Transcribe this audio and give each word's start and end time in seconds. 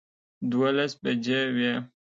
دولس 0.51 0.93
بجې 1.03 1.39
وې 1.55 1.73